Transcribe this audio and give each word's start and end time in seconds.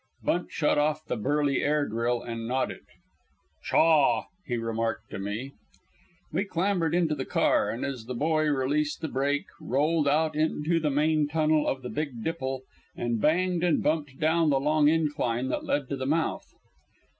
Bunt 0.23 0.51
shut 0.51 0.79
off 0.79 1.05
the 1.05 1.15
Burly 1.15 1.61
air 1.61 1.87
drill 1.87 2.23
and 2.23 2.47
nodded. 2.47 2.81
"Chaw," 3.63 4.23
he 4.47 4.57
remarked 4.57 5.11
to 5.11 5.19
me. 5.19 5.53
We 6.33 6.43
clambered 6.43 6.95
into 6.95 7.13
the 7.13 7.23
car, 7.23 7.69
and, 7.69 7.85
as 7.85 8.05
the 8.05 8.15
boy 8.15 8.47
released 8.49 9.01
the 9.01 9.07
brake, 9.07 9.45
rolled 9.59 10.07
out 10.07 10.35
into 10.35 10.79
the 10.79 10.89
main 10.89 11.27
tunnel 11.27 11.67
of 11.67 11.83
the 11.83 11.89
Big 11.89 12.23
Dipple, 12.23 12.63
and 12.95 13.21
banged 13.21 13.63
and 13.63 13.83
bumped 13.83 14.19
down 14.19 14.49
the 14.49 14.59
long 14.59 14.87
incline 14.89 15.49
that 15.49 15.65
led 15.65 15.87
to 15.89 15.95
the 15.95 16.07
mouth. 16.07 16.47